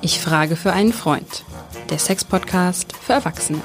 [0.00, 1.44] Ich frage für einen Freund.
[1.90, 3.60] Der Sex-Podcast für Erwachsene.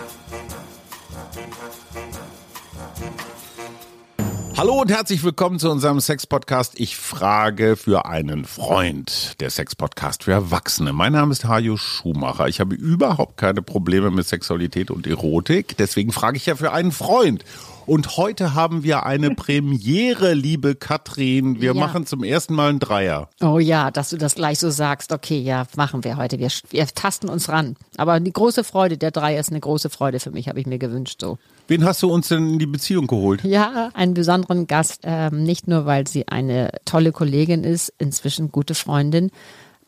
[4.58, 6.80] Hallo und herzlich willkommen zu unserem Sex-Podcast.
[6.80, 9.40] Ich frage für einen Freund.
[9.40, 10.94] Der Sex-Podcast für Erwachsene.
[10.94, 12.48] Mein Name ist Hajo Schumacher.
[12.48, 15.78] Ich habe überhaupt keine Probleme mit Sexualität und Erotik.
[15.78, 17.44] Deswegen frage ich ja für einen Freund.
[17.88, 21.62] Und heute haben wir eine Premiere, liebe Katrin.
[21.62, 21.80] Wir ja.
[21.80, 23.30] machen zum ersten Mal einen Dreier.
[23.42, 25.14] Oh ja, dass du das gleich so sagst.
[25.14, 26.38] Okay, ja, machen wir heute.
[26.38, 27.78] Wir, wir tasten uns ran.
[27.96, 30.80] Aber die große Freude, der Dreier ist eine große Freude für mich, habe ich mir
[30.80, 31.38] gewünscht so.
[31.70, 33.46] Wen hast du uns denn in die Beziehung geholt?
[33.46, 35.02] Ja, einen besonderen Gast.
[35.04, 39.32] Ähm, nicht nur, weil sie eine tolle Kollegin ist, inzwischen gute Freundin,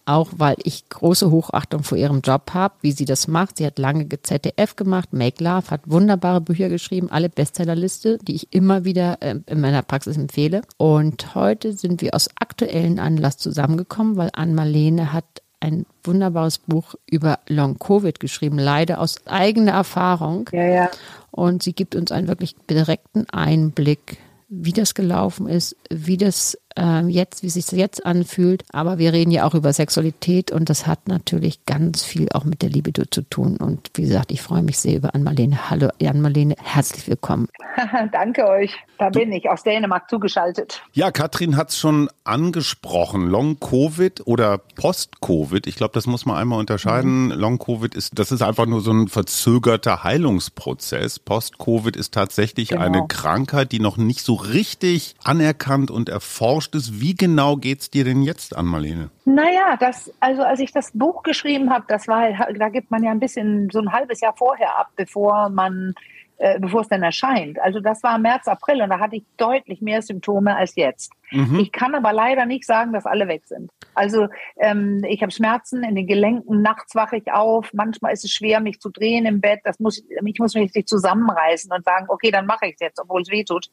[0.09, 3.57] auch weil ich große Hochachtung vor ihrem Job habe, wie sie das macht.
[3.57, 8.47] Sie hat lange ZDF gemacht, Make Love, hat wunderbare Bücher geschrieben, alle Bestsellerliste, die ich
[8.51, 10.61] immer wieder äh, in meiner Praxis empfehle.
[10.77, 15.25] Und heute sind wir aus aktuellen Anlass zusammengekommen, weil Ann-Marlene hat
[15.59, 20.49] ein wunderbares Buch über Long Covid geschrieben, leider aus eigener Erfahrung.
[20.51, 20.89] Ja, ja.
[21.29, 27.07] Und sie gibt uns einen wirklich direkten Einblick, wie das gelaufen ist, wie das äh,
[27.07, 28.63] jetzt, wie sich jetzt anfühlt.
[28.71, 32.61] Aber wir reden ja auch über Sexualität und das hat natürlich ganz viel auch mit
[32.61, 33.57] der Libido zu tun.
[33.57, 35.69] Und wie gesagt, ich freue mich sehr über Ann-Marlene.
[35.69, 37.47] Hallo Ann-Marlene, herzlich willkommen.
[38.11, 38.75] Danke euch.
[38.97, 40.81] Da bin ich aus Dänemark zugeschaltet.
[40.91, 43.27] Ja, Katrin hat es schon angesprochen.
[43.27, 45.67] Long-Covid oder Post-Covid.
[45.67, 47.27] Ich glaube, das muss man einmal unterscheiden.
[47.27, 47.31] Mhm.
[47.31, 51.19] Long-Covid ist, das ist einfach nur so ein verzögerter Heilungsprozess.
[51.19, 52.81] Post-Covid ist tatsächlich genau.
[52.81, 57.01] eine Krankheit, die noch nicht so richtig anerkannt und erforscht erforscht ist.
[57.01, 59.09] Wie genau geht es dir denn jetzt an, Marlene?
[59.25, 63.11] Naja, das, also als ich das Buch geschrieben habe, das war, da gibt man ja
[63.11, 65.93] ein bisschen so ein halbes Jahr vorher ab, bevor man
[66.41, 67.59] äh, bevor es dann erscheint.
[67.59, 71.11] Also das war März, April und da hatte ich deutlich mehr Symptome als jetzt.
[71.31, 71.59] Mhm.
[71.59, 73.69] Ich kann aber leider nicht sagen, dass alle weg sind.
[73.93, 78.31] Also ähm, ich habe Schmerzen in den Gelenken, nachts wache ich auf, manchmal ist es
[78.31, 79.59] schwer, mich zu drehen im Bett.
[79.65, 83.21] Das muss, ich muss mich zusammenreißen und sagen, okay, dann mache ich es jetzt, obwohl
[83.21, 83.67] es weh tut.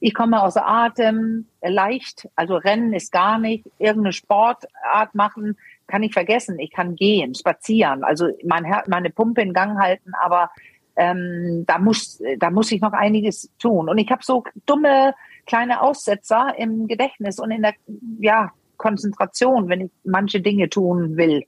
[0.00, 6.12] Ich komme außer Atem, leicht, also Rennen ist gar nicht, irgendeine Sportart machen kann ich
[6.12, 6.58] vergessen.
[6.58, 10.50] Ich kann gehen, spazieren, also mein Her meine Pumpe in Gang halten, aber
[10.96, 13.88] ähm, da muss da muss ich noch einiges tun.
[13.88, 15.14] Und ich habe so dumme
[15.46, 17.74] kleine Aussetzer im Gedächtnis und in der
[18.20, 21.44] ja Konzentration, wenn ich manche Dinge tun will.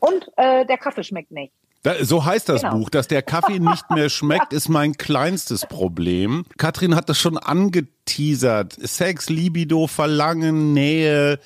[0.00, 1.52] Und äh, der Kaffee schmeckt nicht.
[1.82, 2.78] Da, so heißt das genau.
[2.78, 2.90] Buch.
[2.90, 6.44] Dass der Kaffee nicht mehr schmeckt, ist mein kleinstes Problem.
[6.56, 8.76] Katrin hat das schon angeteasert.
[8.80, 11.38] Sex, Libido, Verlangen, Nähe.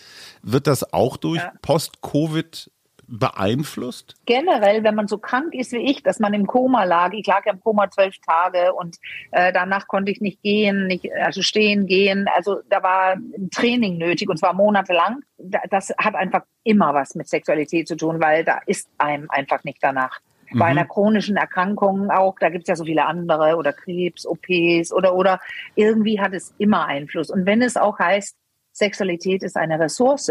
[0.43, 1.53] Wird das auch durch ja.
[1.63, 2.71] Post-Covid
[3.13, 4.15] beeinflusst?
[4.25, 7.13] Generell, wenn man so krank ist wie ich, dass man im Koma lag.
[7.13, 8.97] Ich lag ja im Koma zwölf Tage und
[9.33, 12.27] äh, danach konnte ich nicht gehen, nicht also stehen, gehen.
[12.35, 15.21] Also da war ein Training nötig und zwar monatelang.
[15.39, 19.79] Das hat einfach immer was mit Sexualität zu tun, weil da ist einem einfach nicht
[19.83, 20.21] danach.
[20.55, 20.89] Bei einer mhm.
[20.89, 25.41] chronischen Erkrankung auch, da gibt es ja so viele andere oder Krebs, OPs oder oder
[25.75, 27.31] irgendwie hat es immer Einfluss.
[27.31, 28.37] Und wenn es auch heißt,
[28.73, 30.31] Sexualität ist eine Ressource,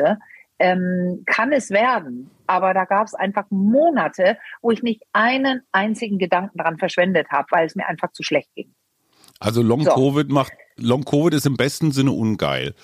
[0.61, 2.29] ähm, kann es werden.
[2.51, 7.47] Aber da gab es einfach Monate, wo ich nicht einen einzigen Gedanken daran verschwendet habe,
[7.51, 8.75] weil es mir einfach zu schlecht ging.
[9.39, 9.91] Also Long so.
[9.91, 12.75] Covid macht Long Covid ist im besten Sinne ungeil.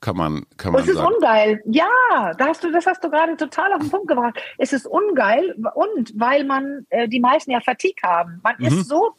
[0.00, 1.14] Kann man, kann man es ist sagen.
[1.14, 1.62] ungeil.
[1.64, 4.38] Ja, da hast du, das hast du gerade total auf den Punkt gebracht.
[4.58, 8.40] Es ist ungeil und weil man äh, die meisten ja Fatigue haben.
[8.42, 8.66] Man mhm.
[8.66, 9.12] ist so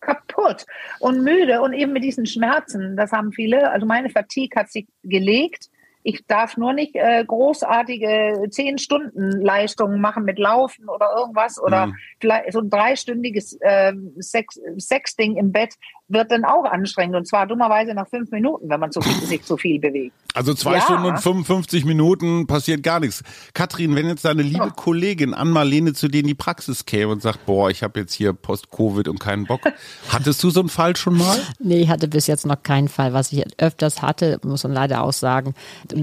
[0.00, 0.66] kaputt
[0.98, 2.96] und müde und eben mit diesen Schmerzen.
[2.96, 3.70] Das haben viele.
[3.70, 5.70] Also meine Fatigue hat sich gelegt
[6.02, 11.86] ich darf nur nicht äh, großartige zehn Stunden Leistungen machen mit Laufen oder irgendwas oder
[11.86, 11.96] mhm.
[12.20, 15.74] vielleicht so ein dreistündiges äh, Sex, Sexding im Bett
[16.08, 19.44] wird dann auch anstrengend und zwar dummerweise nach fünf Minuten, wenn man so viel, sich
[19.44, 20.14] zu viel bewegt.
[20.34, 20.80] Also zwei ja.
[20.82, 23.22] Stunden und 55 Minuten passiert gar nichts.
[23.54, 24.74] Katrin, wenn jetzt deine liebe oh.
[24.74, 28.32] Kollegin Ann-Marlene zu dir in die Praxis käme und sagt, boah, ich habe jetzt hier
[28.32, 29.60] Post-Covid und keinen Bock.
[30.08, 31.38] Hattest du so einen Fall schon mal?
[31.58, 33.12] Nee, ich hatte bis jetzt noch keinen Fall.
[33.12, 35.54] Was ich öfters hatte, muss man leider auch sagen,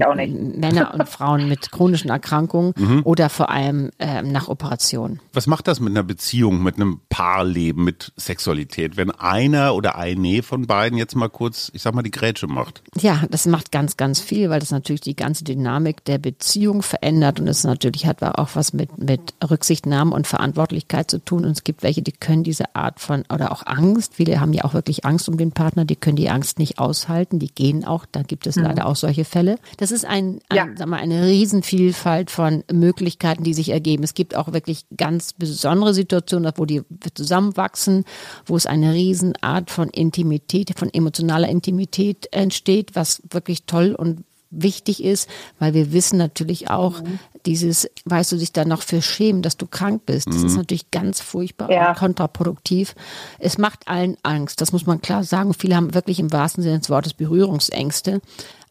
[0.04, 3.02] auch Männer und Frauen mit chronischen Erkrankungen mhm.
[3.04, 5.20] oder vor allem ähm, nach Operationen.
[5.32, 10.42] Was macht das mit einer Beziehung, mit einem Paarleben, mit Sexualität, wenn einer oder eine
[10.42, 12.82] von beiden jetzt mal kurz, ich sag mal, die Grätsche macht?
[12.98, 17.40] Ja, das macht ganz, ganz viel, weil das natürlich die ganze Dynamik der Beziehung verändert
[17.40, 21.44] und es natürlich hat auch was mit, mit Rücksichtnahme und Verantwortlichkeit zu tun.
[21.44, 24.64] Und es gibt welche, die können diese Art von, oder auch Angst, viele haben ja
[24.64, 28.06] auch wirklich Angst um den Partner, die können die Angst nicht aushalten, die gehen auch,
[28.10, 28.64] da gibt es mhm.
[28.64, 29.56] leider auch solche Fälle.
[29.76, 30.66] Das ist ein, ein ja.
[30.76, 34.02] sag mal, eine Riesenvielfalt von Möglichkeiten, die sich ergeben.
[34.02, 36.82] Es gibt auch wirklich ganz besondere Situationen, wo die
[37.14, 38.04] zusammenwachsen,
[38.46, 45.04] wo es eine Riesenart von Intimität, von emotionaler Intimität entsteht, was wirklich toll und wichtig
[45.04, 45.28] ist,
[45.58, 47.18] weil wir wissen natürlich auch, mhm.
[47.46, 50.26] dieses, weißt du, sich dann noch für schämen, dass du krank bist.
[50.28, 50.46] Das mhm.
[50.46, 51.90] ist natürlich ganz furchtbar ja.
[51.90, 52.94] und kontraproduktiv.
[53.38, 55.54] Es macht allen Angst, das muss man klar sagen.
[55.54, 58.20] Viele haben wirklich im wahrsten Sinne des Wortes Berührungsängste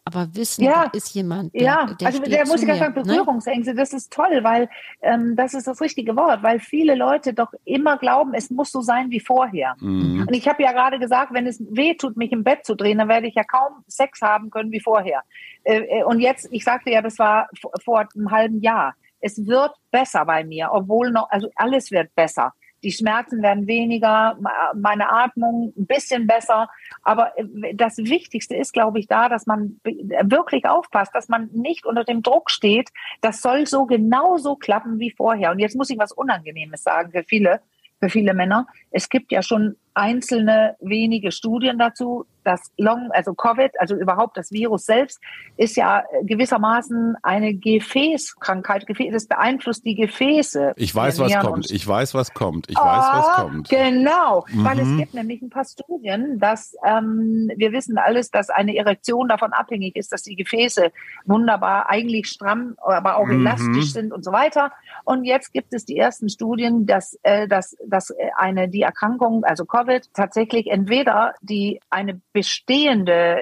[0.10, 1.54] aber wissen, ja, da ist jemand.
[1.54, 3.04] Der, ja, der also der muss ich sagen, ne?
[3.04, 3.80] Berührungsängste, ne?
[3.80, 4.68] das ist toll, weil
[5.02, 8.82] ähm, das ist das richtige Wort, weil viele Leute doch immer glauben, es muss so
[8.82, 9.76] sein wie vorher.
[9.80, 10.26] Mhm.
[10.28, 12.98] Und ich habe ja gerade gesagt, wenn es weh tut, mich im Bett zu drehen,
[12.98, 15.22] dann werde ich ja kaum Sex haben können wie vorher.
[15.64, 17.48] Äh, äh und jetzt, ich sagte ja, das war
[17.84, 18.96] vor einem halben Jahr.
[19.22, 22.54] Es wird besser bei mir, obwohl noch, also alles wird besser
[22.84, 24.38] die Schmerzen werden weniger,
[24.76, 26.70] meine Atmung ein bisschen besser.
[27.04, 31.86] Aber äh, das Wichtigste ist, glaube ich, da, dass man wirklich aufpasst, dass man nicht
[31.86, 32.90] unter dem Druck steht.
[33.22, 35.52] Das soll so genauso klappen wie vorher.
[35.52, 37.62] Und jetzt muss ich was Unangenehmes sagen für viele,
[38.00, 38.68] für viele Männer.
[38.92, 44.52] Es gibt ja schon einzelne wenige Studien dazu, das Long, also Covid, also überhaupt das
[44.52, 45.20] Virus selbst,
[45.58, 48.86] ist ja gewissermaßen eine Gefäßkrankheit.
[49.12, 50.74] Das beeinflusst die Gefäße.
[50.76, 51.72] Ich weiß, was kommt.
[51.72, 52.70] Ich weiß, was kommt.
[52.70, 53.70] Ich oh, weiß, was ah, kommt.
[53.70, 54.64] Genau, mhm.
[54.64, 54.98] weil es mhm.
[54.98, 59.96] gibt nämlich ein paar Studien, dass ähm, wir wissen alles, dass eine Erektion davon abhängig
[59.96, 60.92] ist, dass die Gefäße
[61.26, 63.42] wunderbar eigentlich stramm, aber auch mhm.
[63.42, 64.72] elastisch sind und so weiter.
[65.04, 69.66] Und jetzt gibt es die ersten Studien, dass, äh, dass, dass eine die Erkrankung, also
[69.66, 69.79] Covid,
[70.14, 73.38] tatsächlich entweder die eine bestehende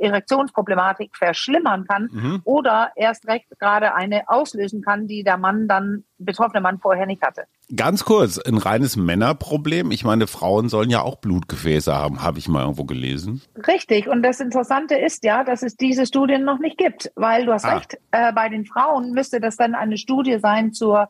[0.00, 2.40] Erektionsproblematik verschlimmern kann mhm.
[2.44, 7.22] oder erst recht gerade eine auslösen kann, die der Mann dann, betroffene Mann vorher nicht
[7.22, 7.44] hatte.
[7.74, 9.90] Ganz kurz, ein reines Männerproblem.
[9.90, 13.42] Ich meine, Frauen sollen ja auch Blutgefäße haben, habe ich mal irgendwo gelesen.
[13.66, 14.08] Richtig.
[14.08, 17.64] Und das Interessante ist ja, dass es diese Studien noch nicht gibt, weil du hast
[17.64, 17.76] ah.
[17.76, 21.08] recht, äh, bei den Frauen müsste das dann eine Studie sein zur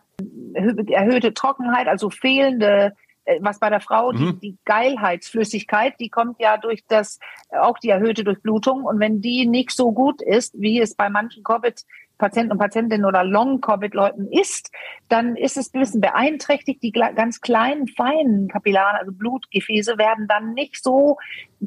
[0.92, 2.90] erhöhte Trockenheit, also fehlende äh,
[3.40, 4.16] was bei der Frau, mhm.
[4.16, 7.18] die, die Geilheitsflüssigkeit, die kommt ja durch das,
[7.50, 8.84] auch die erhöhte Durchblutung.
[8.84, 11.84] Und wenn die nicht so gut ist, wie es bei manchen Covid
[12.20, 14.70] Patienten und Patientinnen oder Long-Covid-Leuten ist,
[15.08, 16.82] dann ist es ein bisschen beeinträchtigt.
[16.82, 21.16] Die ganz kleinen, feinen Kapillaren, also Blutgefäße, werden dann nicht so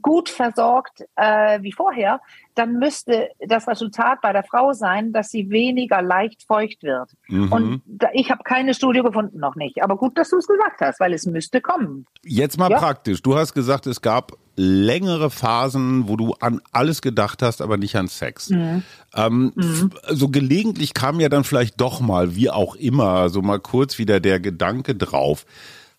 [0.01, 2.21] gut versorgt äh, wie vorher.
[2.55, 7.09] Dann müsste das Resultat bei der Frau sein, dass sie weniger leicht feucht wird.
[7.27, 7.51] Mhm.
[7.51, 9.83] Und da, ich habe keine Studie gefunden, noch nicht.
[9.83, 12.05] Aber gut, dass du es gesagt hast, weil es müsste kommen.
[12.23, 12.77] Jetzt mal ja?
[12.77, 13.21] praktisch.
[13.21, 17.95] Du hast gesagt, es gab längere Phasen, wo du an alles gedacht hast, aber nicht
[17.95, 18.49] an Sex.
[18.49, 18.83] Mhm.
[19.15, 19.91] Ähm, mhm.
[20.09, 24.19] So gelegentlich kam ja dann vielleicht doch mal, wie auch immer, so mal kurz wieder
[24.19, 25.45] der Gedanke drauf.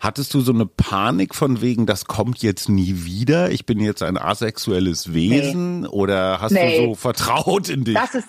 [0.05, 3.51] Hattest du so eine Panik von wegen, das kommt jetzt nie wieder?
[3.51, 5.89] Ich bin jetzt ein asexuelles Wesen nee.
[5.89, 6.79] oder hast nee.
[6.79, 7.95] du so vertraut in dich?
[7.95, 8.29] Das ist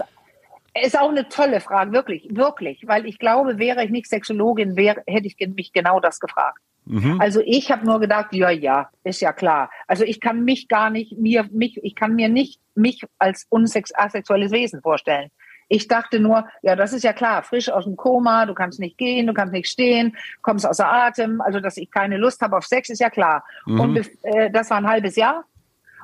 [0.82, 5.04] ist auch eine tolle Frage, wirklich, wirklich, weil ich glaube, wäre ich nicht Sexologin, wäre,
[5.06, 6.60] hätte ich mich genau das gefragt.
[6.86, 7.20] Mhm.
[7.20, 9.70] Also ich habe nur gedacht, ja, ja, ist ja klar.
[9.86, 13.94] Also ich kann mich gar nicht, mir, mich, ich kann mir nicht mich als unsex
[13.94, 15.30] asexuelles Wesen vorstellen.
[15.68, 18.98] Ich dachte nur, ja, das ist ja klar, frisch aus dem Koma, du kannst nicht
[18.98, 22.66] gehen, du kannst nicht stehen, kommst außer Atem, also dass ich keine Lust habe auf
[22.66, 23.44] Sex, ist ja klar.
[23.66, 23.80] Mhm.
[23.80, 25.46] Und äh, das war ein halbes Jahr.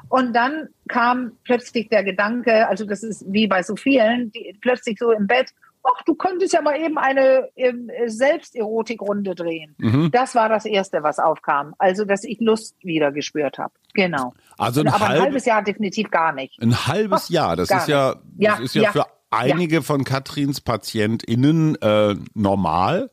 [0.10, 4.98] Und dann kam plötzlich der Gedanke, also das ist wie bei so vielen, die plötzlich
[5.00, 5.52] so im Bett,
[5.84, 9.76] ach, du könntest ja mal eben eine ähm, Selbsterotikrunde drehen.
[9.78, 10.12] Mhm.
[10.12, 11.76] Das war das Erste, was aufkam.
[11.78, 13.74] Also, dass ich Lust wieder gespürt habe.
[13.94, 14.34] Genau.
[14.58, 16.62] Also ein Aber halb, ein halbes Jahr definitiv gar nicht.
[16.62, 19.82] Ein halbes Jahr, das ist ja, das ja, ist ja, ja für einige ja.
[19.82, 23.10] von Katrins PatientInnen äh, normal,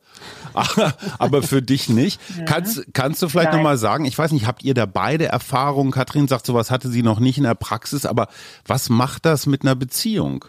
[1.19, 2.21] aber für dich nicht.
[2.37, 2.45] Ja.
[2.45, 5.93] Kannst, kannst du vielleicht nochmal sagen, ich weiß nicht, habt ihr da beide Erfahrungen?
[5.93, 8.29] Katrin sagt, sowas hatte sie noch nicht in der Praxis, aber
[8.67, 10.45] was macht das mit einer Beziehung?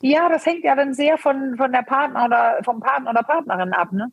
[0.00, 3.72] Ja, das hängt ja dann sehr von, von der Partner oder vom Partner oder Partnerin
[3.72, 4.10] ab, ne?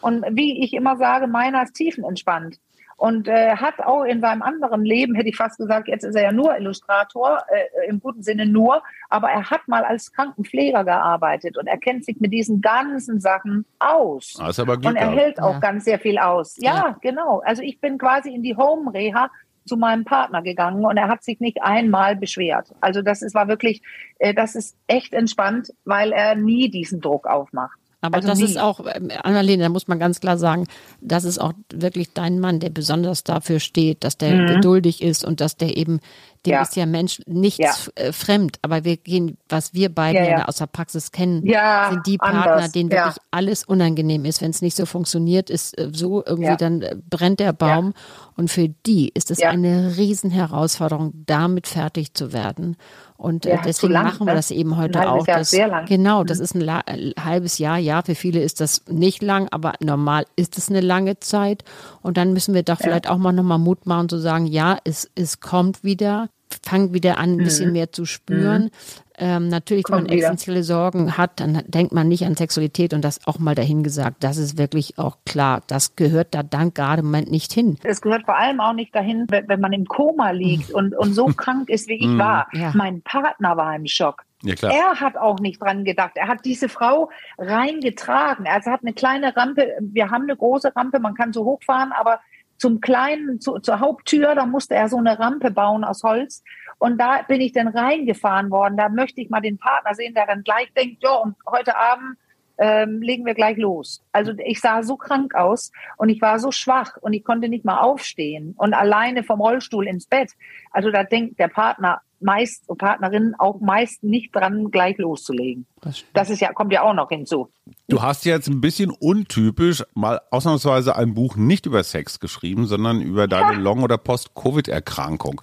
[0.00, 2.58] Und wie ich immer sage, meiner ist tiefenentspannt.
[3.02, 6.22] Und äh, hat auch in seinem anderen Leben, hätte ich fast gesagt, jetzt ist er
[6.22, 8.80] ja nur Illustrator, äh, im guten Sinne nur,
[9.10, 13.64] aber er hat mal als Krankenpfleger gearbeitet und er kennt sich mit diesen ganzen Sachen
[13.80, 14.34] aus.
[14.38, 15.58] Das ist aber und er hält auch ja.
[15.58, 16.56] ganz sehr viel aus.
[16.60, 17.42] Ja, ja, genau.
[17.44, 19.32] Also ich bin quasi in die Home-Reha
[19.66, 22.72] zu meinem Partner gegangen und er hat sich nicht einmal beschwert.
[22.80, 23.82] Also das ist, war wirklich,
[24.20, 27.81] äh, das ist echt entspannt, weil er nie diesen Druck aufmacht.
[28.02, 28.44] Aber also das nie.
[28.44, 30.66] ist auch, äh, Annalena, da muss man ganz klar sagen,
[31.00, 34.46] das ist auch wirklich dein Mann, der besonders dafür steht, dass der mhm.
[34.48, 36.00] geduldig ist und dass der eben
[36.44, 36.62] dem ja.
[36.62, 37.58] ist ja Mensch nichts
[37.96, 38.04] ja.
[38.04, 41.42] Äh, fremd, aber wir gehen, was wir beide ja, aus der Praxis kennen,
[41.90, 42.72] sind die Partner, anders.
[42.72, 44.40] denen wirklich alles unangenehm ist.
[44.40, 47.94] Wenn es nicht so funktioniert, ist äh, so irgendwie, dann äh, brennt der Baum.
[48.36, 52.76] Und für die ist es eine Riesenherausforderung, damit fertig zu werden.
[53.22, 54.38] Und ja, deswegen lang, machen wir ne?
[54.38, 55.24] das eben heute auch.
[55.28, 55.54] Jahr, das.
[55.86, 56.44] Genau, das mhm.
[56.44, 57.78] ist ein, ein, halbes Jahr.
[57.78, 61.62] Ja, für viele ist das nicht lang, aber normal ist es eine lange Zeit.
[62.00, 62.84] Und dann müssen wir doch ja.
[62.84, 66.30] vielleicht auch mal nochmal Mut machen zu sagen, ja, es, es kommt wieder,
[66.62, 67.72] fangt wieder an, ein bisschen mhm.
[67.72, 68.64] mehr zu spüren.
[68.64, 68.70] Mhm.
[69.18, 70.28] ähm, natürlich, wenn man Kommt wieder.
[70.28, 74.22] existenzielle Sorgen hat, dann denkt man nicht an Sexualität und das auch mal dahingesagt.
[74.24, 75.62] Das ist wirklich auch klar.
[75.66, 77.78] Das gehört da dann gerade im Moment nicht hin.
[77.82, 81.26] Es gehört vor allem auch nicht dahin, wenn man im Koma liegt und, und so
[81.36, 82.48] krank ist, wie ich war.
[82.52, 82.72] Ja.
[82.74, 84.24] Mein Partner war im Schock.
[84.42, 84.72] Ja, klar.
[84.72, 86.12] Er hat auch nicht dran gedacht.
[86.16, 88.46] Er hat diese Frau reingetragen.
[88.46, 89.76] Also er hat eine kleine Rampe.
[89.80, 92.20] Wir haben eine große Rampe, man kann so hochfahren, aber
[92.56, 96.42] zum kleinen, zu, zur Haupttür, da musste er so eine Rampe bauen aus Holz.
[96.78, 98.76] Und da bin ich dann reingefahren worden.
[98.76, 102.16] Da möchte ich mal den Partner sehen, der dann gleich denkt, ja, und heute Abend
[102.58, 104.02] ähm, legen wir gleich los.
[104.12, 107.64] Also ich sah so krank aus und ich war so schwach und ich konnte nicht
[107.64, 110.32] mal aufstehen und alleine vom Rollstuhl ins Bett.
[110.70, 115.66] Also da denkt der Partner meist und Partnerin auch meist nicht dran, gleich loszulegen.
[116.12, 117.48] Das ist ja, kommt ja auch noch hinzu.
[117.88, 123.02] Du hast jetzt ein bisschen untypisch mal ausnahmsweise ein Buch nicht über Sex geschrieben, sondern
[123.02, 125.42] über deine Long- oder Post-Covid-Erkrankung.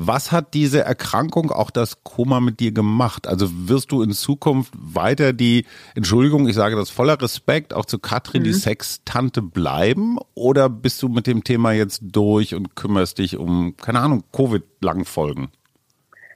[0.00, 3.26] Was hat diese Erkrankung, auch das Koma mit dir gemacht?
[3.26, 7.98] Also wirst du in Zukunft weiter die, Entschuldigung, ich sage das voller Respekt, auch zu
[7.98, 10.18] Katrin, die Sextante bleiben?
[10.34, 15.48] Oder bist du mit dem Thema jetzt durch und kümmerst dich um, keine Ahnung, Covid-Langfolgen?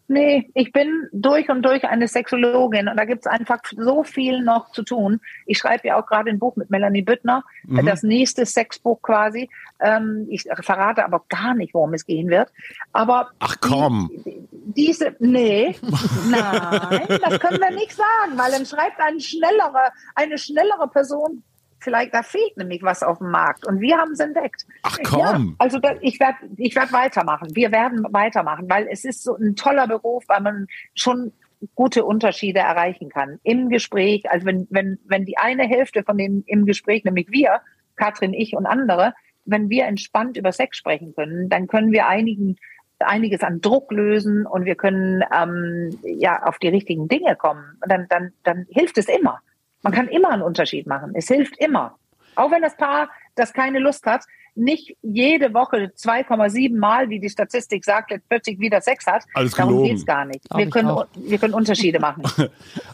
[0.08, 4.70] Nee, ich bin durch und durch eine Sexologin und da gibt's einfach so viel noch
[4.72, 5.20] zu tun.
[5.46, 7.86] Ich schreibe ja auch gerade ein Buch mit Melanie Büttner, Mhm.
[7.86, 9.48] das nächste Sexbuch quasi.
[9.80, 12.50] Ähm, ich verrate aber gar nicht, worum es gehen wird.
[12.92, 14.10] Aber Ach komm.
[14.24, 15.76] Die, diese, nee,
[16.30, 21.42] nein, das können wir nicht sagen, weil dann schreibt eine schnellere, eine schnellere Person,
[21.82, 24.66] vielleicht da fehlt nämlich was auf dem Markt und wir haben es entdeckt.
[24.82, 25.56] Ach Ja, komm.
[25.58, 27.48] also da, ich werde ich werd weitermachen.
[27.54, 31.32] Wir werden weitermachen, weil es ist so ein toller Beruf, weil man schon
[31.74, 34.30] gute Unterschiede erreichen kann im Gespräch.
[34.30, 37.60] Also wenn, wenn, wenn die eine Hälfte von denen im Gespräch, nämlich wir,
[37.96, 42.56] Katrin, ich und andere, wenn wir entspannt über Sex sprechen können, dann können wir einigen
[43.04, 47.78] einiges an Druck lösen und wir können ähm, ja auf die richtigen Dinge kommen.
[47.82, 49.40] Und dann, dann, dann hilft es immer.
[49.82, 51.12] Man kann immer einen Unterschied machen.
[51.14, 51.96] Es hilft immer.
[52.34, 54.24] Auch wenn das Paar, das keine Lust hat,
[54.54, 59.24] nicht jede Woche 2,7 Mal, wie die Statistik sagt, plötzlich wieder Sex hat.
[59.32, 59.88] Alles Darum gelogen.
[59.90, 60.44] geht's gar nicht.
[60.48, 61.06] Glaub Wir können, auch.
[61.14, 62.22] wir können Unterschiede machen.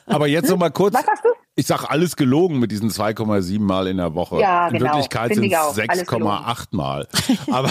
[0.06, 0.94] Aber jetzt noch mal kurz.
[0.94, 1.28] Was hast du?
[1.56, 4.38] Ich sag alles gelogen mit diesen 2,7 Mal in der Woche.
[4.40, 4.86] Ja, in genau.
[4.92, 5.76] Wirklichkeit sind es auch.
[5.88, 6.32] Alles gelogen.
[6.32, 7.08] 6,8 Mal.
[7.50, 7.70] Aber,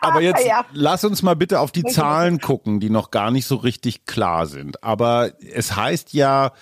[0.00, 0.64] aber jetzt Ja.
[0.72, 1.82] lass uns mal bitte auf die.
[1.84, 4.82] Zahlen gucken, die noch gar nicht so richtig klar sind.
[4.84, 6.52] Aber es heißt ja,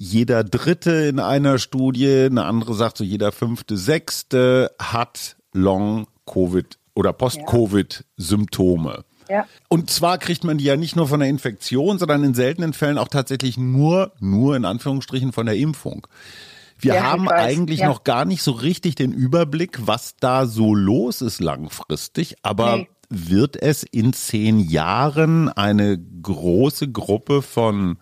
[0.00, 7.12] jeder Dritte in einer Studie, eine andere sagt so, jeder fünfte, sechste hat Long-Covid oder
[7.12, 9.04] Post-Covid-Symptome.
[9.28, 9.44] Ja.
[9.68, 12.96] Und zwar kriegt man die ja nicht nur von der Infektion, sondern in seltenen Fällen
[12.96, 16.06] auch tatsächlich nur, nur in Anführungsstrichen von der Impfung.
[16.78, 17.88] Wir Ja, haben eigentlich Ja.
[17.88, 22.36] noch gar nicht so richtig den Überblick, was da so los ist langfristig.
[22.42, 22.88] Aber Nee.
[23.10, 27.98] wird es in zehn Jahren eine große Gruppe von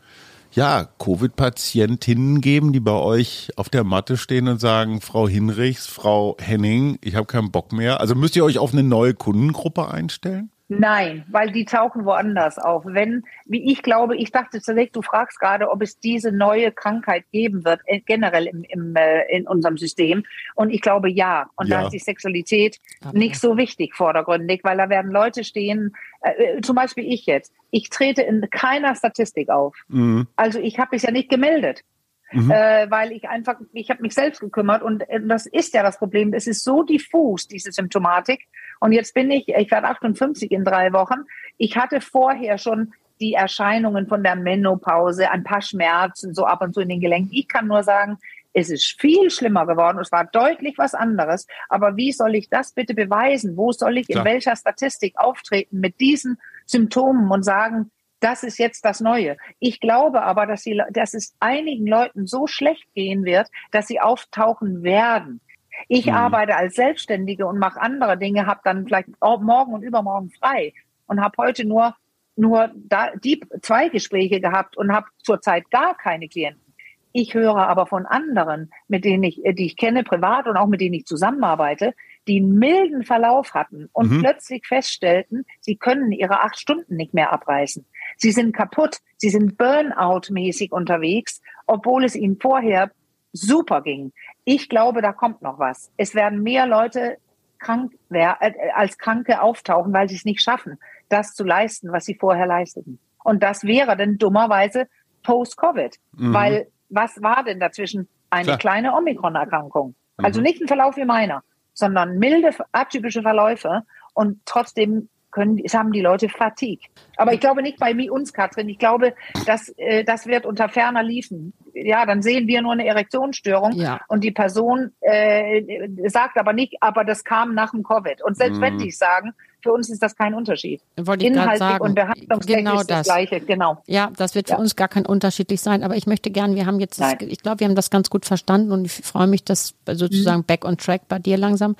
[0.56, 6.34] ja, Covid-Patientinnen geben, die bei euch auf der Matte stehen und sagen, Frau Hinrichs, Frau
[6.40, 8.00] Henning, ich habe keinen Bock mehr.
[8.00, 10.50] Also müsst ihr euch auf eine neue Kundengruppe einstellen?
[10.68, 12.82] Nein, weil die tauchen woanders auf.
[12.86, 17.24] Wenn, wie ich glaube, ich dachte zunächst, du fragst gerade, ob es diese neue Krankheit
[17.30, 20.24] geben wird, äh, generell im, im, äh, in unserem System.
[20.56, 21.48] Und ich glaube ja.
[21.54, 21.78] Und Ja.
[21.78, 22.80] da ist die Sexualität
[23.12, 27.52] nicht so wichtig vordergründig, weil da werden Leute stehen, äh, äh, zum Beispiel ich jetzt.
[27.70, 29.76] Ich trete in keiner Statistik auf.
[29.86, 30.26] Mhm.
[30.34, 31.84] Also ich habe mich ja nicht gemeldet.
[32.32, 35.96] Äh, weil ich einfach, ich habe mich selbst gekümmert und äh, das ist ja das
[35.96, 36.32] Problem.
[36.34, 38.48] Es ist so diffus, diese Symptomatik.
[38.80, 41.24] Und jetzt bin ich, ich werde 58 in drei Wochen.
[41.58, 46.74] Ich hatte vorher schon die Erscheinungen von der Menopause, ein paar Schmerzen, so ab und
[46.74, 47.32] zu in den Gelenken.
[47.32, 48.18] Ich kann nur sagen,
[48.52, 49.98] es ist viel schlimmer geworden.
[49.98, 51.46] Es war deutlich was anderes.
[51.68, 53.56] Aber wie soll ich das bitte beweisen?
[53.56, 57.90] Wo soll ich in welcher Statistik auftreten mit diesen Symptomen und sagen,
[58.20, 59.36] das ist jetzt das Neue.
[59.58, 64.00] Ich glaube aber, dass, sie, dass es einigen Leuten so schlecht gehen wird, dass sie
[64.00, 65.40] auftauchen werden.
[65.88, 66.12] Ich Mhm.
[66.14, 70.72] arbeite als Selbstständige und mache andere Dinge, habe dann vielleicht morgen und übermorgen frei
[71.06, 71.94] und habe heute nur
[72.38, 76.74] nur da, die zwei Gespräche gehabt und habe zurzeit gar keine Klienten.
[77.12, 80.66] Ich höre aber von anderen, mit denen ich, äh, die ich kenne privat und auch
[80.66, 81.94] mit denen ich zusammenarbeite,
[82.28, 84.20] die einen milden Verlauf hatten und Mhm.
[84.20, 87.86] plötzlich feststellten, sie können ihre acht Stunden nicht mehr abreißen.
[88.18, 92.90] Sie sind kaputt, sie sind Burnout-mäßig unterwegs, obwohl es ihnen vorher
[93.36, 94.12] super ging.
[94.44, 95.90] Ich glaube, da kommt noch was.
[95.96, 97.18] Es werden mehr Leute
[97.58, 98.26] krank äh,
[98.74, 100.78] als Kranke auftauchen, weil sie es nicht schaffen,
[101.08, 102.98] das zu leisten, was sie vorher leisteten.
[103.24, 104.88] Und das wäre dann dummerweise
[105.22, 105.96] Post-Covid.
[106.12, 106.34] Mhm.
[106.34, 108.08] Weil was war denn dazwischen?
[108.30, 108.58] Eine Klar.
[108.58, 109.94] kleine Omikron-Erkrankung.
[110.18, 110.44] Also Mhm.
[110.44, 113.82] nicht ein Verlauf wie meiner, sondern milde, atypische Verläufe.
[114.14, 116.88] Und trotzdem können, das haben die Leute Fatigue.
[117.18, 118.68] Aber ich glaube nicht bei mir, uns, Katrin.
[118.68, 119.14] Ich glaube,
[119.46, 121.52] dass, äh, das wird unter ferner liefen.
[121.74, 124.00] Ja, dann sehen wir nur eine Erektionsstörung Ja.
[124.08, 125.62] und die Person äh,
[126.08, 128.22] sagt aber nicht, aber das kam nach dem Covid.
[128.24, 130.80] Und selbst wenn die es sagen, für uns ist das kein Unterschied.
[130.96, 131.84] Inhaltlich sagen.
[131.84, 133.06] und behandlungstechnisch Genau ist das das.
[133.06, 133.40] Gleiche.
[133.40, 133.82] Genau.
[133.86, 134.58] Ja, das wird für Ja.
[134.60, 135.82] uns gar kein unterschiedlich sein.
[135.82, 138.24] Aber ich möchte gern, wir haben jetzt, das, ich glaube, wir haben das ganz gut
[138.26, 140.44] verstanden und ich freue mich, dass sozusagen Mhm.
[140.44, 141.76] back on track bei dir langsam.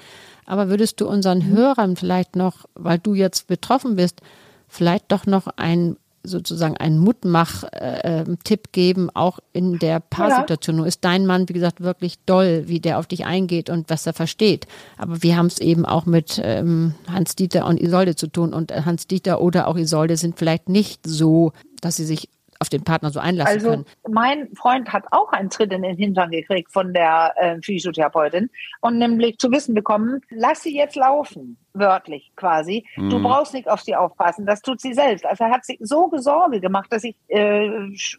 [0.47, 1.57] Aber würdest du unseren Mhm.
[1.57, 4.21] Hörern vielleicht noch, weil du jetzt betroffen bist,
[4.69, 5.97] vielleicht doch noch ein
[6.29, 10.77] sozusagen einen Mutmach-Tipp geben, auch in der Paarsituation.
[10.77, 14.07] Nun ist dein Mann, wie gesagt, wirklich doll, wie der auf dich eingeht und was
[14.07, 14.67] er versteht.
[14.99, 18.53] Aber wir haben es eben auch mit ähm, Hans-Dieter und Isolde zu tun.
[18.53, 22.29] Und äh, Hans-Dieter oder auch Isolde sind vielleicht nicht so, dass sie sich
[22.61, 23.85] auf den Partner so einlassen Also können.
[24.09, 28.99] mein Freund hat auch einen Tritt in den Hintern gekriegt von der äh, Physiotherapeutin und
[28.99, 32.87] nämlich zu wissen bekommen, lass sie jetzt laufen, wörtlich quasi.
[32.97, 35.27] Du brauchst nicht auf sie aufpassen, das tut sie selbst.
[35.27, 37.69] Also er hat sich so Sorge gemacht, dass ich äh,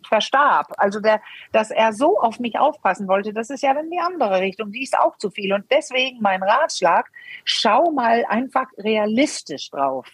[0.08, 0.68] verstarb.
[0.78, 4.40] Also der, dass er so auf mich aufpassen wollte, das ist ja dann die andere
[4.42, 4.72] Richtung.
[4.72, 5.54] Die ist auch zu viel.
[5.54, 7.10] Und deswegen mein Ratschlag,
[7.46, 10.08] schau mal einfach realistisch drauf.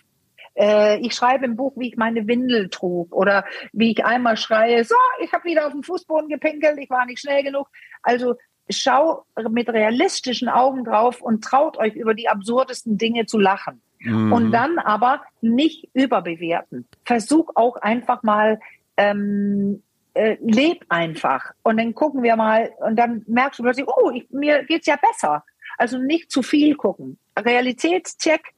[0.56, 4.84] Äh, ich schreibe im Buch, wie ich meine Windel trug oder wie ich einmal schreie,
[4.84, 7.68] so, ich habe wieder auf den Fußboden gepinkelt, ich war nicht schnell genug.
[8.02, 8.36] Also
[8.70, 13.82] schau mit realistischen Augen drauf und traut euch über die absurdesten Dinge zu lachen.
[14.06, 16.88] Und dann aber nicht überbewerten.
[17.06, 18.60] Versuch auch einfach mal,
[18.98, 19.82] ähm,
[20.14, 21.52] äh, leb einfach.
[21.64, 24.98] Und dann gucken wir mal und dann merkst du plötzlich, oh, ich, mir geht's ja
[24.98, 25.46] besser.
[25.78, 27.18] Also nicht zu viel gucken.
[27.40, 28.54] Realitätscheck,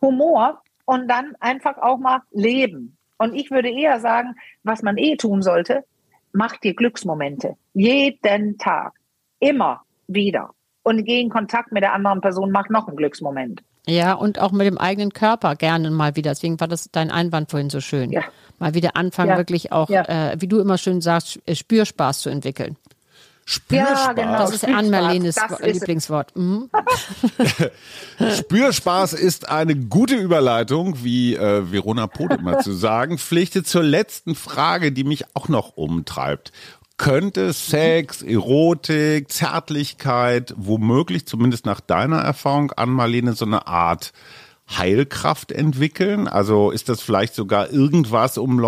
[0.00, 2.96] Humor und dann einfach auch mal leben.
[3.16, 5.84] Und ich würde eher sagen, was man eh tun sollte,
[6.32, 7.54] mach dir Glücksmomente.
[7.74, 8.92] Jeden Tag.
[9.38, 10.50] Immer wieder.
[10.82, 13.62] Und geh in Kontakt mit der anderen Person, mach noch einen Glücksmoment.
[13.86, 16.30] Ja, und auch mit dem eigenen Körper gerne mal wieder.
[16.32, 18.10] Deswegen war das dein Einwand vorhin so schön.
[18.10, 18.22] Ja.
[18.58, 19.36] Mal wieder anfangen, Ja.
[19.36, 20.02] wirklich auch, Ja.
[20.32, 22.76] äh, wie du immer schön sagst, Spürspaß zu entwickeln.
[23.50, 24.06] Spürspaß.
[24.06, 24.38] Ja, genau.
[24.38, 25.74] Das ist Spürspaß, Ann-Marlenes das ist es.
[25.74, 26.36] Lieblingswort.
[26.36, 26.70] Mhm.
[28.38, 34.36] Spürspaß ist eine gute Überleitung, wie äh, Verona Poth immer zu sagen pflichtet, zur letzten
[34.36, 36.52] Frage, die mich auch noch umtreibt.
[36.96, 44.12] Könnte Sex, Erotik, Zärtlichkeit, womöglich, zumindest nach deiner Erfahrung, an Marlene, so eine Art
[44.78, 46.28] Heilkraft entwickeln?
[46.28, 48.60] Also ist das vielleicht sogar irgendwas, um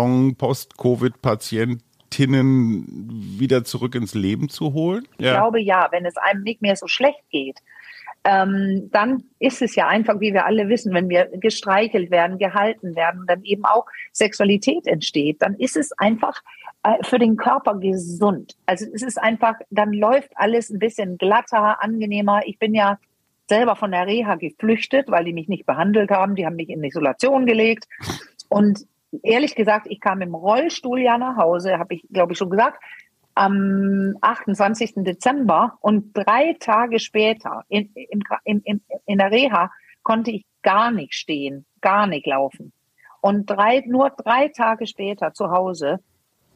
[2.17, 5.07] Long-Post-Covid-Patientinnen wieder zurück ins Leben zu holen?
[5.17, 7.59] Ich glaube ja, wenn es einem nicht mehr so schlecht geht,
[8.25, 12.95] ähm, dann ist es ja einfach, wie wir alle wissen, wenn wir gestreichelt werden, gehalten
[12.95, 16.41] werden, dann eben auch Sexualität entsteht, dann ist es einfach
[16.83, 18.55] äh, für den Körper gesund.
[18.65, 22.41] Also es ist einfach, dann läuft alles ein bisschen glatter, angenehmer.
[22.45, 22.97] Ich bin ja
[23.49, 26.35] selber von der Reha geflüchtet, weil die mich nicht behandelt haben.
[26.35, 27.89] Die haben mich in Isolation gelegt.
[28.47, 28.85] Und
[29.21, 32.81] ehrlich gesagt, ich kam im Rollstuhl ja nach Hause, habe ich, glaube ich, schon gesagt,
[33.35, 34.93] am 28.
[34.97, 37.91] Dezember und drei Tage später in,
[38.43, 39.71] im, im, in der Reha
[40.03, 42.73] konnte ich gar nicht stehen, gar nicht laufen.
[43.21, 45.99] Und drei, nur drei Tage später zu Hause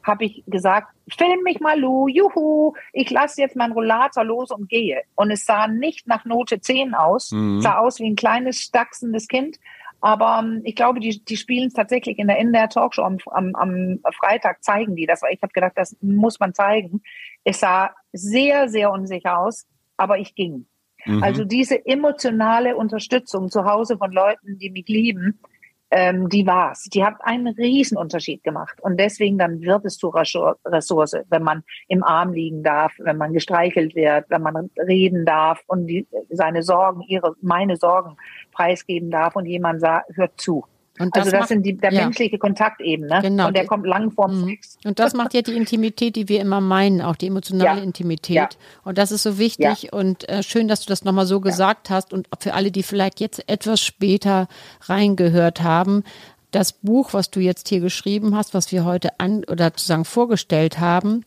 [0.02, 4.68] habe ich gesagt, film mich mal, Lu, juhu, ich lasse jetzt meinen Rollator los und
[4.68, 5.02] gehe.
[5.14, 7.60] Und es sah nicht nach Note 10 aus, Mhm.
[7.60, 9.58] sah aus wie ein kleines, stachsendes Kind.
[10.00, 13.18] Aber ähm, ich glaube, die, die spielen es tatsächlich in der, in der Talkshow am,
[13.26, 15.22] am, am Freitag, zeigen die das.
[15.30, 17.02] Ich habe gedacht, das muss man zeigen.
[17.44, 20.66] Es sah sehr, sehr unsicher aus, aber ich ging.
[21.04, 21.22] Mhm.
[21.22, 25.40] Also diese emotionale Unterstützung zu Hause von Leuten, die mich lieben,
[25.90, 26.84] ähm, die war's.
[26.84, 28.80] Die hat einen Riesenunterschied gemacht.
[28.82, 33.16] Und deswegen dann wird es zur Ressour- Ressource, wenn man im Arm liegen darf, wenn
[33.16, 38.16] man gestreichelt wird, wenn man reden darf und die, seine Sorgen, ihre, meine Sorgen
[38.52, 40.64] preisgeben darf und jemand sagt, hört zu.
[40.98, 42.04] Und das also das macht- sind die, der ja.
[42.04, 43.20] menschliche Kontakt eben, ne?
[43.22, 43.48] Genau.
[43.48, 44.46] Und der kommt lang vorm Mhm.
[44.48, 44.78] Sex.
[44.84, 47.84] Und das macht ja die Intimität, die wir immer meinen, auch die emotionale Ja.
[47.84, 48.36] Intimität.
[48.36, 48.48] Ja.
[48.84, 52.12] Und das ist so wichtig und äh, schön, dass du das nochmal so gesagt hast.
[52.12, 54.48] Und für alle, die vielleicht jetzt etwas später
[54.86, 56.02] reingehört haben,
[56.50, 60.80] das Buch, was du jetzt hier geschrieben hast, was wir heute an oder sozusagen vorgestellt
[60.80, 61.24] haben,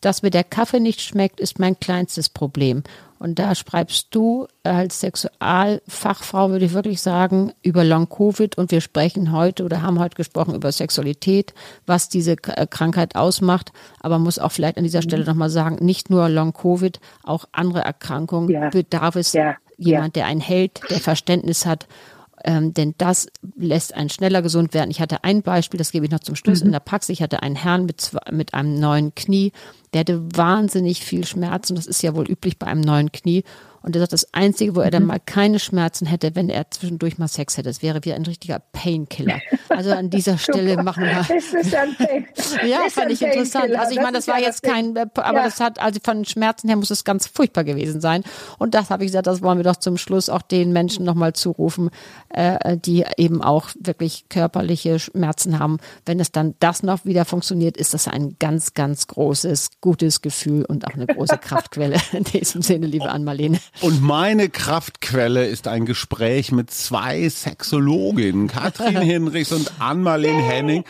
[0.00, 2.84] dass mir der Kaffee nicht schmeckt, ist mein kleinstes Problem.
[3.20, 9.30] Und da schreibst du als Sexualfachfrau, würde ich wirklich sagen, über Long-Covid und wir sprechen
[9.30, 11.52] heute oder haben heute gesprochen über Sexualität,
[11.86, 13.72] was diese äh, Krankheit ausmacht.
[14.00, 17.82] Aber man muss auch vielleicht an dieser Stelle nochmal sagen, nicht nur Long-Covid, auch andere
[17.82, 18.70] Erkrankungen Ja.
[18.70, 19.54] bedarf es Ja.
[19.76, 21.86] jemand, der einen hält, der Verständnis hat.
[22.44, 24.90] Ähm, denn das lässt einen schneller gesund werden.
[24.90, 27.14] Ich hatte ein Beispiel, das gebe ich noch zum Schluss in der Praxis.
[27.14, 29.52] Ich hatte einen Herrn mit, zwei, mit einem neuen Knie,
[29.92, 31.74] der hatte wahnsinnig viel Schmerzen.
[31.74, 33.44] Das ist ja wohl üblich bei einem neuen Knie.
[33.82, 37.18] Und er sagt, das Einzige, wo er dann mal keine Schmerzen hätte, wenn er zwischendurch
[37.18, 39.40] mal Sex hätte, das wäre wie ein richtiger Painkiller.
[39.68, 41.28] Also an dieser Stelle machen wir das?
[42.66, 43.74] Ja, Ist fand ich interessant.
[43.74, 45.44] Also ich meine, das ist war jetzt das kein, aber Ja.
[45.44, 48.22] das hat, also von Schmerzen her muss es ganz furchtbar gewesen sein.
[48.58, 51.32] Und das habe ich gesagt, das wollen wir doch zum Schluss auch den Menschen nochmal
[51.32, 51.90] zurufen,
[52.30, 55.78] äh, die eben auch wirklich körperliche Schmerzen haben.
[56.04, 60.64] Wenn es dann das noch wieder funktioniert, ist das ein ganz, ganz großes, gutes Gefühl
[60.64, 61.96] und auch eine große Kraftquelle.
[62.12, 63.58] In diesem Sinne, liebe Ann-Marlene.
[63.80, 70.84] Und meine Kraftquelle ist ein Gespräch mit zwei Sexologinnen, Katrin Hinrichs und Ann-Marlene Henning.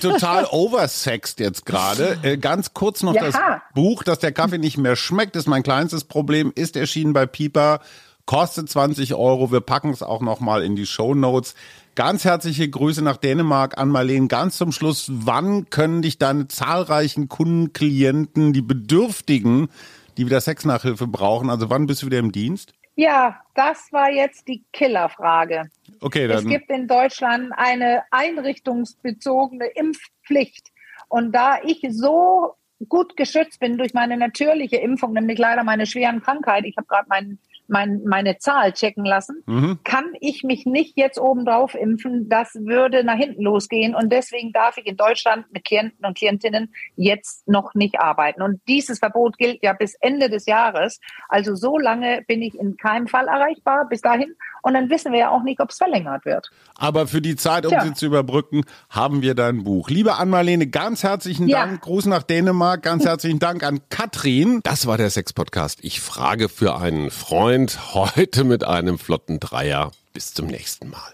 [0.00, 2.18] Total oversext jetzt gerade.
[2.22, 3.24] Äh, ganz kurz noch Ja.
[3.26, 3.36] das
[3.74, 7.80] Buch, dass der Kaffee nicht mehr schmeckt, ist mein kleinstes Problem, ist erschienen bei Pieper,
[8.26, 9.52] kostet 20 Euro.
[9.52, 11.54] Wir packen es auch noch mal in die Show Notes.
[11.94, 14.26] Ganz herzliche Grüße nach Dänemark an Marlene.
[14.26, 19.68] Ganz zum Schluss, wann können dich deine zahlreichen Kunden, Klienten, die Bedürftigen,
[20.16, 22.72] die wieder Sexnachhilfe brauchen, also wann bist du wieder im Dienst?
[22.96, 25.68] Ja, das war jetzt die Killerfrage.
[26.00, 26.50] Okay, Es dann.
[26.50, 30.70] gibt in Deutschland eine einrichtungsbezogene Impfpflicht.
[31.08, 32.54] Und da ich so
[32.88, 37.06] gut geschützt bin durch meine natürliche Impfung, nämlich leider meine schweren Krankheit, ich habe gerade
[37.08, 39.78] mein, mein, meine Zahl checken lassen, Mhm.
[39.84, 42.28] kann ich mich nicht jetzt obendrauf impfen.
[42.28, 43.94] Das würde nach hinten losgehen.
[43.94, 48.42] Und deswegen darf ich in Deutschland mit Klienten und Klientinnen jetzt noch nicht arbeiten.
[48.42, 51.00] Und dieses Verbot gilt ja bis Ende des Jahres.
[51.28, 54.34] Also so lange bin ich in keinem Fall erreichbar bis dahin.
[54.64, 56.50] Und dann wissen wir ja auch nicht, ob es verlängert wird.
[56.78, 57.82] Aber für die Zeit, um Tja.
[57.84, 59.90] sie zu überbrücken, haben wir dein Buch.
[59.90, 61.66] Liebe Ann-Marlene, ganz herzlichen Ja.
[61.66, 61.82] Dank.
[61.82, 62.82] Gruß nach Dänemark.
[62.82, 64.60] Ganz herzlichen Dank an Katrin.
[64.62, 65.80] Das war der Sex-Podcast.
[65.82, 67.94] Ich frage für einen Freund.
[67.94, 69.90] Heute mit einem flotten Dreier.
[70.14, 71.12] Bis zum nächsten Mal.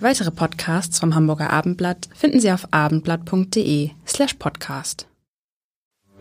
[0.00, 5.06] Weitere Podcasts vom Hamburger Abendblatt finden Sie auf abendblatt.de slash podcast.